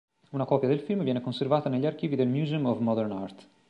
Una 0.31 0.45
copia 0.47 0.67
del 0.67 0.79
film 0.79 1.03
viene 1.03 1.21
conservata 1.21 1.69
negli 1.69 1.85
archivi 1.85 2.15
del 2.15 2.27
Museum 2.27 2.65
of 2.65 2.79
Modern 2.79 3.11
Art. 3.11 3.47